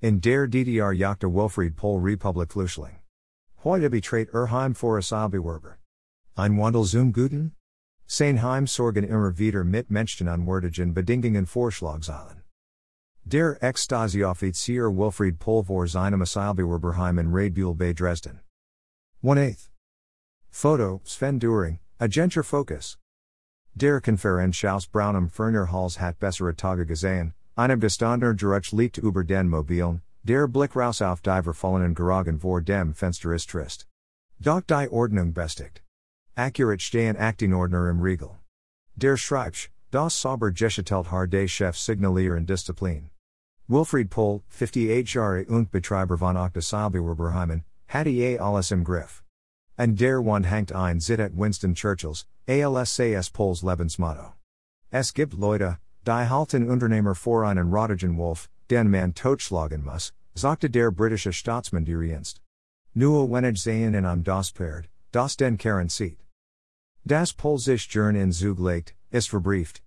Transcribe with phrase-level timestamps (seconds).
[0.00, 3.00] In der DDR jagte Wilfried Pohl Republik Flüchtling.
[3.64, 5.78] Heute betreut Erheim vor Asylbewerber.
[6.36, 7.56] Ein Wandel zum Guten?
[8.06, 12.44] Seinheim sorgen immer wieder mit Menschen unwürdigen Bedingungen Vorschlagzeilen.
[13.24, 18.38] Der Ex-Stasi-Offizier Wilfried Pohl vor seinem Asylbewerberheim in Radebeul bei Dresden.
[19.24, 19.70] 1 8.
[20.48, 22.98] Photo, Sven Döring, Agentur Focus.
[23.74, 29.48] Der Konferenzschaus Braunum Ferner Hals hat bessere Tage gesehen, einem Gestander Geruch liegt über den
[29.48, 33.88] Mobilen, der Blick raus auf die verfallenen Garagen vor dem Fenster ist trist.
[34.38, 35.82] Doch die Ordnung bestigt.
[36.36, 38.38] Accurate stehen Aktenordner im Riegel.
[38.94, 43.10] Der Schreibsch, das sauber gestellt har des Chefs signalieren Disziplin.
[43.66, 49.24] Wilfried Pohl, 58 Jahre und Betreiber von Octasilbewerberheimen, hatte eh alles im Griff.
[49.76, 54.34] And der Wand hangt ein Zit at Winston Churchill's, ALSAS Pohls Lebensmotto.
[54.90, 55.78] Es gibt Leute,
[56.08, 61.84] die halten Unternehmer vor einen Rodigen Wolf, den man totschlagen muss, sagte der britische Staatsmann
[61.84, 62.40] Dienst.
[62.94, 66.24] Nur wenig sehen in am das Pferd, das den Karen sieht.
[67.04, 69.82] Das Polsisch Journ in Zug legt, ist verbrieft.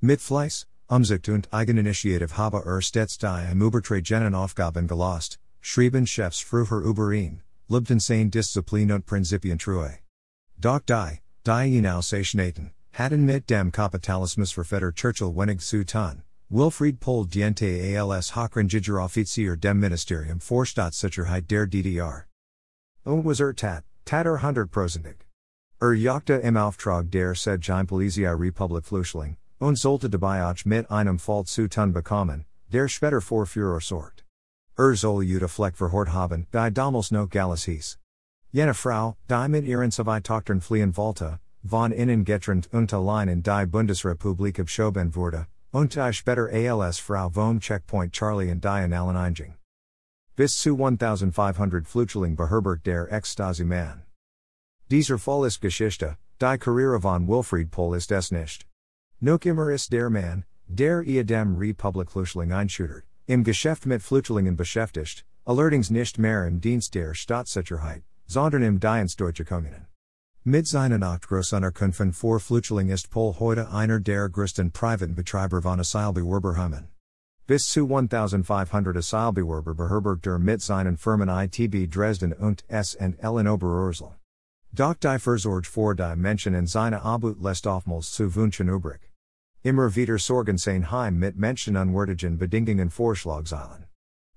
[0.00, 6.38] Mit Fleiß, Umsicht und Eigeninitiative habe er stets die im Übertragenen Aufgaben gelost, schrieben Chefs
[6.38, 9.90] früher über ihn, Libten seine Disziplin und Prinzipien treu.
[10.56, 17.26] Doch die, die Inaussationaten, hatten mit dem Kapitalismus verfetter Churchill wenig zu tun, Wilfried Pohl
[17.26, 17.66] diente
[17.98, 22.26] als Hochrangiger Offizier dem Ministerium für Staatssicherheit der DDR.
[23.04, 25.26] Und was er tat, tat er hundertprozentig.
[25.80, 31.18] Er jagte im Auftrag der Sedgeheim Polizei Republik Flüchtling, und sollte dabei auch mit einem
[31.18, 34.24] Fall zu tun bekommen, der später vor Führer sorgt.
[34.78, 37.98] Er soll Jutta Fleck verhort haben, die damals no Gallus hieß.
[38.52, 40.20] Jene Frau, die mit ihren zwei
[40.60, 42.24] fliehen wollte, von innen
[42.72, 46.48] und allein in die Bundesrepublik abschoben wurde, und die später
[46.80, 49.54] als Frau vom Checkpoint Charlie in die Annalen Einjing.
[50.36, 54.02] Bis zu 1500 Flüchtling beherbergt der Ex-Stasi-Mann.
[54.90, 58.66] Dieser Fall ist Geschichte, die Karriere von Wilfried Pohl ist es nicht.
[59.20, 64.56] Noch immer ist der Mann, der ihr dem Republik Flüchtling einschüttert, im Geschäft mit Flüchtlingen
[64.56, 69.86] beschäftigt, allerdings nicht mehr im Dienst der Staatssicherheit, sondern im Dienst Deutsche Kommunen.
[70.46, 75.80] Mit seinen acht Grossunterkünften vor Flüchtling ist Pohl heute einer der größten privaten Betreiber von
[75.80, 76.88] Asylbewerberheimen.
[77.46, 84.16] Bis zu 1500 Asylbewerber beherbergt er mit seinen Firmen ITB Dresden und S&L in Oberursel.
[84.70, 89.00] Doch die Versorge vor die Menschen in seine Arbeit lässt oftmals zu wünschen übrig.
[89.62, 93.86] Immer wieder sorgen sein Heim mit Menschen unwürdigen Bedingungen Vorschlagzeilen.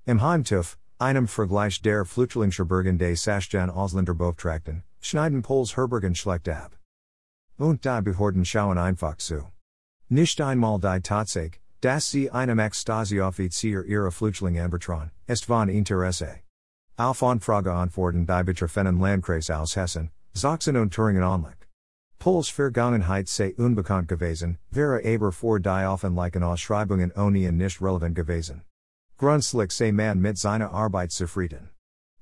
[0.05, 6.77] Im Heimtuf, einem Vergleich der Flüchtlingsherbergen des Sachjan Ausländerbeauftragten, schneiden Pohls Herbergen schlecht ab.
[7.57, 9.51] Und die Behörden schauen einfach zu.
[10.09, 16.39] Nicht einmal die Tatsache, dass sie einem Ex-Stasi-Offizier ihre Flüchtling anvertrauen, ist von Interesse.
[16.95, 21.57] Auf Anfrage antworten die betreffenden Landkreis aus Hessen, Sachsen und Thüringen onlich.
[22.17, 28.63] Pohls Vergangenheit sei unbekannt gewesen, wäre aber vor die offenlichen Ausschreibungen ohnehin nicht relevant gewesen.
[29.17, 31.69] Grundslick sei man mit seiner Arbeit zufrieden.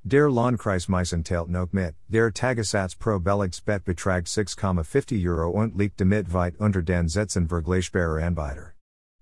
[0.04, 6.00] Der Landkreis Meissen teilt noch mit, der Tagessatz pro Beleggsbett betragt 6,50 Euro und liegt
[6.00, 8.74] damit weit unter den Sätzen vergleichbarer Anbieter.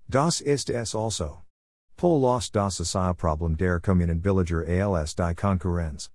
[0.08, 1.42] Das ist es also.
[1.96, 6.10] Pohl lost das Asylproblem der Kommunen billiger als die Konkurrenz.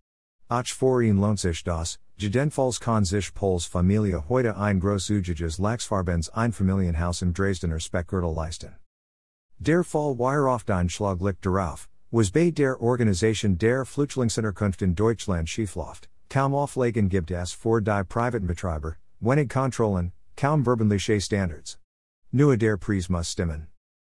[0.47, 6.27] Ach vor ihn lohnt sich das, Jedenfalls kann sich Pohls Familie heute ein großzügiges Lachsfarbens
[6.29, 8.75] Einfamilienhaus in Dresdener Speckgürtel leisten.
[9.61, 10.63] Der Fall Wireoff
[11.19, 17.51] liegt darauf, was bei der Organisation der Flüchtlingsunterkunft in Deutschland schiefläuft, kaum Auflagen gibt es
[17.51, 21.77] für die privaten Betreiber, wenig Kontrollen, kaum verbindliche Standards.
[22.31, 23.67] Nur der Preis muss stimmen.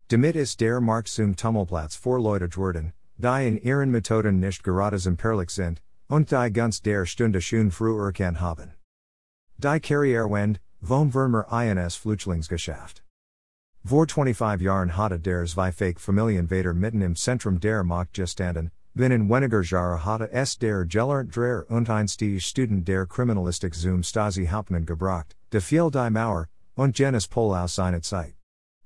[0.08, 4.98] Damit ist der Markt zum Tummelplatz für Leute worden, die in ihren Methoden nicht gerade
[4.98, 8.76] zimperlich sind, und die Gunst der Stunde schon früher kann haben.
[9.58, 13.04] Die Karrierewende, vom Vermer ins Flüchtlingsgeschäft.
[13.86, 19.62] Vor 25 Jahren hatte der zwei Familienvater mitten im Zentrum der Macht gestanden, binnen weniger
[19.62, 25.36] Jahre hatte es der Gelernte Dreher und Einstieg Student der Kriminalistik zum Stasi Hauptmann gebracht,
[25.52, 28.36] de viel die Mauer, und Jenes Pohl aus seiner Zeit.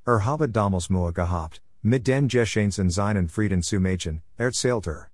[0.03, 5.09] Er habe damals Mühe gehabt, mit den Geschehnissen seinen Frieden zu machen, erzählt er.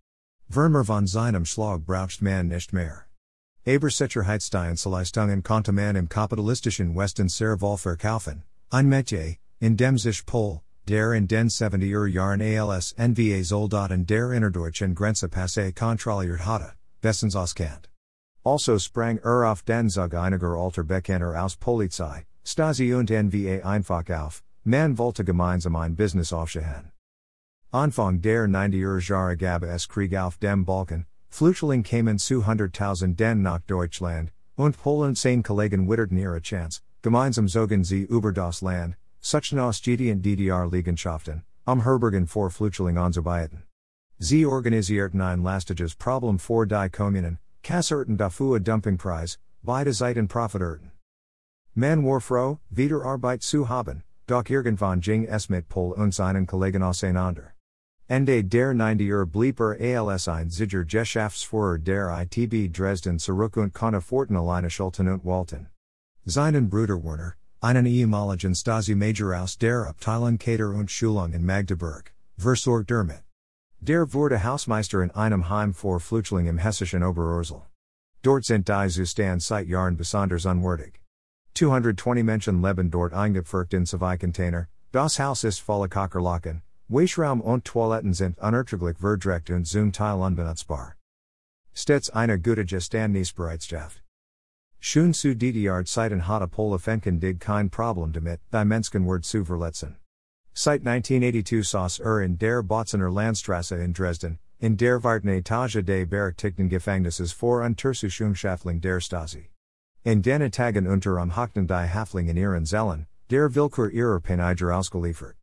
[0.49, 3.03] Vermer von seinem Schlag braucht man nicht mehr.
[3.67, 10.25] Aber Sicherheitsdienstleistungen konnte man im kapitalistischen Westen sehr wohl verkaufen, ein Metier, in dem sich
[10.25, 16.73] Pohl, der in den 70er Jahren als NVA Soldaten der innerdeutschen Grenze Passe kontrolliert hatte,
[16.99, 17.89] bestens auskannt.
[18.43, 24.09] Also sprang er auf den Zug einiger alter Bekannter aus Polizei, Stasi und NVA einfach
[24.09, 26.91] auf, man wollte gemeinsam ein Business aufstehen.
[27.71, 33.43] Anfang der 90er Jahre gab es Krieg auf dem Balkan, Flüchtling kamen zu hunderttausend den
[33.43, 38.97] nach Deutschland, und Polen sein Kollegen witterten ihre Chance, gemeinsam zogen sie über das Land,
[39.23, 43.63] suchen aus GD DDR-Liegenschaften, am Herbergen vor Flüchtling anzubieten.
[44.19, 50.91] Sie organisierten ein lastiges Problem vor die Kommunen, kasserten dafür Dumpingpreis, beide Seiten profiterten.
[51.73, 56.45] Man war froh, wieder Arbeit zu haben, doch irgendwann ging es mit Pohl und seinen
[56.45, 57.53] Kollegen auseinander.
[58.07, 64.01] Ende der 90er blieb er als ein Ziger Geschäftsführer der ITB Dresden zurück und konnte
[64.01, 65.69] fortan alleine Schulten und Walten.
[66.25, 72.91] Seinen Bruder Werner, einen ehemaligen Stasi-Major aus der Abteilung Kader und Schulung in Magdeburg, versorgt
[72.91, 73.23] damit.
[73.79, 77.61] Der wurde Hausmeister in einem Heim vor Flüchtling im hessischen Oberursel.
[78.21, 80.99] Dort sind die Zustand seit Jahren besonders unwürdig.
[81.55, 87.63] 220 Menschen leben dort eingepfercht in zwei Container, das Haus ist voller Kakerlaken, Waschraum und
[87.63, 90.95] Toiletten sind unerträglich verdreckt und zum Teil unbenutzbar.
[91.73, 94.02] Stets eine gute Gestandnisbereitschaft.
[94.85, 99.95] Schön zu DDR Zeiten hatte Polafenken dig kein Problem damit, die Menschen Word zu verletzen.
[100.53, 106.09] Seit 1982 saß er in der Bautzner Landstrasse in Dresden, in der vierten Etage des
[106.09, 109.51] Berechtigten Gefängnisses vor Untersuchungshaftling der Stasi.
[110.03, 114.75] In den Tagen unter am Hochten die Hafling in ihren Zellen, der Willkür ihrer Peiniger
[114.77, 115.37] ausgeliefert.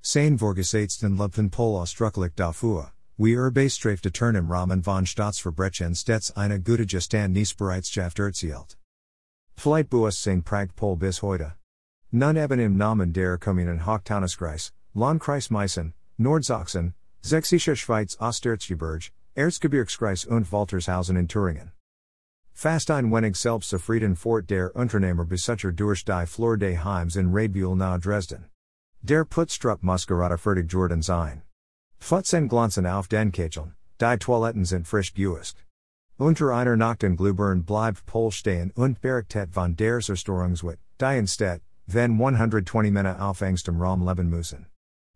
[0.00, 6.34] Sein Vorgesetzten Lupfen Pohl ausdrücklich dafür, wie er bestrafte Turn im Rahmen von Staatsverbrechen stets
[6.34, 8.78] eine gute Gestandnisbereitschaft erzielt.
[8.78, 8.85] Vielleicht buas
[9.58, 11.54] sein Prag Pohl bis heute.
[12.12, 20.50] Nun eben im Namen der Kommunen Hochtaunuskreis, Landkreis Meißen, Nordsachsen, Sächsische Schweiz Osterzgebirge, Erzgebirgskreis und
[20.52, 21.72] Waltershausen in Thüringen.
[22.52, 27.76] Fast ein wenig selbstzufrieden fort der Unternehmer besucher durch die Flur des Heims in Radebeul
[27.76, 28.46] nahe Dresden.
[29.02, 31.42] Der Putztrupp Muscarata fertig Jordan sein.
[31.98, 35.65] Futzen glanzen auf den Kacheln, die Toiletten sind frisch geuscht.
[36.18, 41.60] Unter einer Nacht in Glühbirn bleibt Pohl stehen und berichtet von der Zerstörungswut, die entsteht,
[41.86, 44.66] wenn 120 Männer auf engstem Raum leben müssen.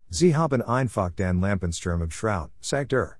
[0.09, 3.17] Sie haben einfach den Lampensturm Schraut, sagt er.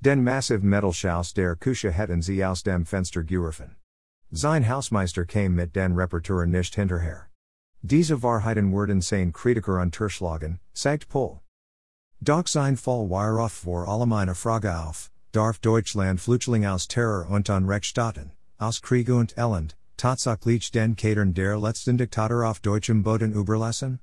[0.00, 3.76] Den massiv Metallschaus der Küche hätten sie aus dem Fenster geworfen.
[4.32, 7.28] Sein Hausmeister kam mit den Reperturen nicht hinterher.
[7.80, 11.38] Diese Wahrheiten wurden sein Kritiker unterschlagen, sagt Pohl.
[12.20, 17.28] Doch sein Fall war oft vor allem eine Frage auf, darf Deutschland Flüchtling aus Terror
[17.28, 23.02] und an Unrechtsstaaten, aus Krieg und Elend, tatsächlich den Kadern der letzten Diktator auf deutschem
[23.02, 24.00] Boden überlassen?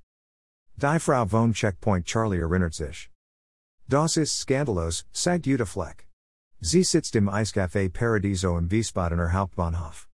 [0.77, 3.09] Die Frau von Checkpoint Charlie erinnert sich.
[3.89, 6.07] Das ist skandalos, sagt Jutta Fleck.
[6.61, 10.07] Sie sitzt im Eiscafé Paradiso im Wiesbadener Hauptbahnhof.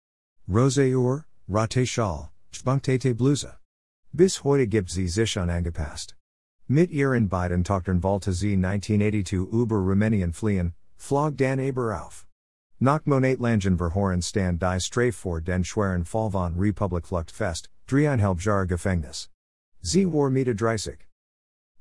[0.47, 3.57] Rose Uhr, Rate Schal, Spunktete Bluse.
[4.13, 6.15] Bis heute gibt sie sich unangepasst.
[6.67, 12.25] Mit ihren beiden Tochtern wollte sie 1982 über Rumänien fliehen, flog dan aber auf.
[12.79, 18.41] Nach Monatelangen verhoren stand die Strafe vor den schweren Fall von Republik Flucht fest, dreieinhalb
[18.41, 19.29] Jahre Gefängnis.
[19.81, 20.97] Sie war Mitte 30.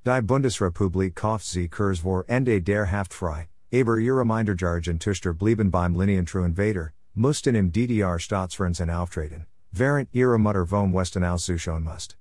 [0.04, 5.94] Die Bundesrepublik kauft sie Kurz vor Ende der Haftfrei, aber ihre Minderjargen Tuster blieben beim
[5.94, 12.16] Linientruen Vader, mussten im DDR Staatsfernsehen auftreten, während ihre Mutter vom Westen aussuchen must.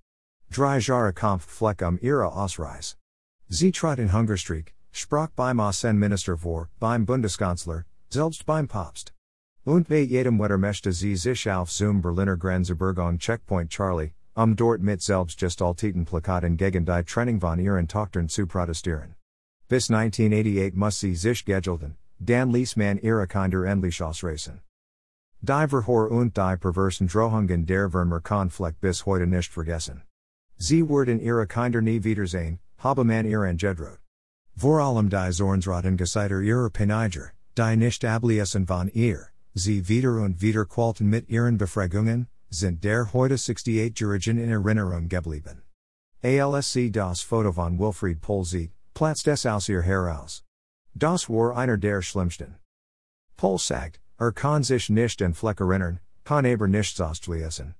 [0.49, 2.95] Drei Jahre Kampf Fleck um ihre Ausreise.
[3.47, 9.13] Sie trat in Hungerstreik, sprach beim Außenminister vor, beim Bundeskanzler, selbst beim Papst.
[9.63, 14.81] Und bei jedem Wetter möchte sie sich auf zum Berliner Grenzeberg Checkpoint Charlie, um dort
[14.81, 19.15] mit selbst selbstgestalteten Plakaten gegen die Trennung von ihren Tochtern zu protestieren.
[19.67, 24.61] Bis 1988 muss sie sich gegelten, dann ließ man ihre Kinder endlich ausreisen.
[25.41, 30.01] Die Verhor und die perversen Drohungen der Vermer Konflikt bis heute nicht vergessen.
[30.57, 34.00] Sie werden ihre Kinder nie wiedersehen, habe man ihren Jedrot.
[34.55, 40.41] Vor allem die Zornsrotten Geseiter ihrer Peniger, die nicht abliessen von ihr, sie wieder und
[40.41, 45.61] wieder qualten mit ihren Befragungen, sind der heute 68 Jurigen in Erinnerung geblieben.
[46.23, 50.43] ALSC das Foto von Wilfried Polzit, Platz des aus ihr heraus.
[50.93, 52.57] Das war einer der schlimmsten.
[53.37, 57.73] Pohl sagt, er kann sich nicht en Fleck erinnern, kann aber nichts ausschließen.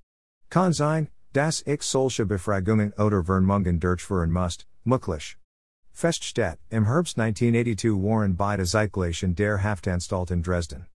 [0.48, 5.38] Kann sein, Das ich solche Befragungen oder Vernmungen durchführen must, mucklich.
[5.92, 10.86] Feststedt, im Herbst 1982 waren beide Zeitgleichen der Haftanstalt in Dresden.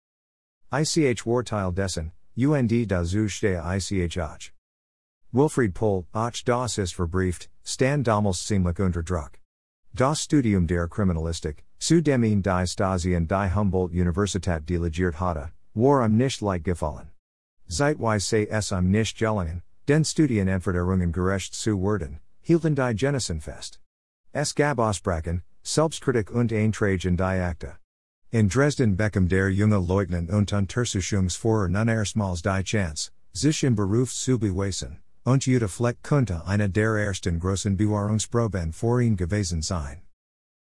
[0.73, 4.53] ICH Warteil dessen, UND da Zuste ICH
[5.33, 9.38] Wilfried Pohl, Ach das ist verbrieft, stand damals ziemlich unter Druck.
[9.93, 15.53] Das Studium der Kriminalistik, zu dem ihn die Stasi und die Humboldt Universität delegiert hatte,
[15.75, 17.11] war am nicht leicht gefallen.
[17.69, 23.41] Zeitweise sei es am nicht gelungen, Den Studien Entferderungen gerecht zu werden, hielten die Genessen
[23.41, 23.79] fest.
[24.38, 27.78] Es gab Ausbrachen, Selbstkritik und Eintragen die Akte.
[28.31, 34.12] In Dresden Beckham der junge Leutnant und Untersuchungsführer nun erstmals die Chance, sich im Beruf
[34.12, 40.02] zu beweisen, und Jutta Fleck könnte eine der ersten großen Bewahrungsproben vor ihn gewesen sein.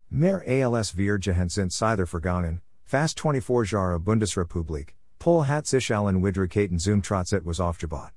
[0.10, 6.80] Mehr als wir sind Seither vergangen, fast 24 Jahre Bundesrepublik, Pohl hat sich allen Widrigkeiten
[6.80, 8.14] zum Trotzet was aufgebaut.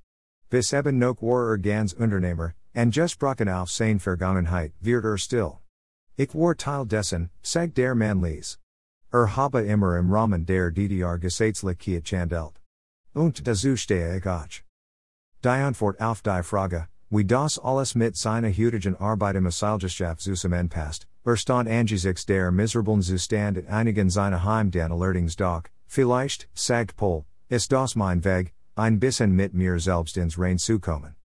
[0.51, 5.19] Bis eben noch war er ganz Unternehmer, and just brachen auf seine Vergangenheit wird er
[5.19, 5.61] still.
[6.17, 8.59] Ich war Teil dessen, sagt der Mann Lies.
[9.13, 12.61] Er habe immer im Rahmen der DDR Gesetzlichkeit chandelt.
[13.15, 14.63] Und dazu stehe ich auch.
[15.43, 21.07] Die Antwort auf die Frage, wie das alles mit seiner heutigen Arbeit im Asylgeschaft zusammenpasst,
[21.25, 27.71] Verstand angesichts der miserablen Zustand in einigen seiner Heimdan allerdings doch, vielleicht, sagt Pohl, ist
[27.71, 31.15] das mein Weg, ein bisschen mit mir selbst ins Rein zu kommen.